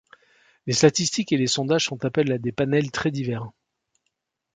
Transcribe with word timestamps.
Les 0.65 0.73
statistiques 0.73 1.31
et 1.31 1.37
les 1.37 1.45
sondages 1.45 1.85
font 1.85 1.97
appel 2.01 2.31
à 2.31 2.39
des 2.39 2.51
panels 2.51 2.89
très 2.89 3.11
divers. 3.11 3.51